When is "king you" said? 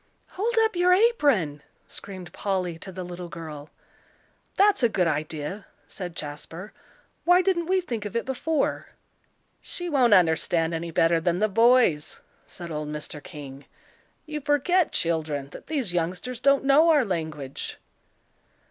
13.23-14.41